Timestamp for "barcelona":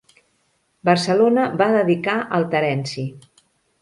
0.89-1.43